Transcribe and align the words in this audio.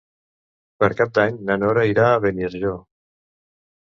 Per 0.83 0.89
Cap 1.01 1.11
d'Any 1.19 1.37
na 1.49 1.59
Nora 1.65 1.85
irà 1.91 2.07
a 2.15 2.19
Beniarjó. 2.27 2.77